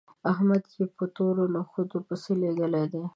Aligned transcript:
احمد 0.31 0.63
يې 0.75 0.83
په 0.95 1.05
تورو 1.15 1.43
نخودو 1.55 1.97
پسې 2.07 2.31
لېږلی 2.41 2.85
دی 2.93 3.03